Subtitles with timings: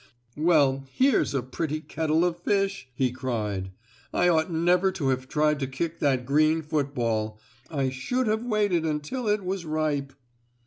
[0.35, 3.69] "Well, here's a pretty kettle of fish!" he cried.
[4.11, 7.39] "I ought never to have tried to kick that green football.
[7.69, 10.13] I should have waited until it was ripe."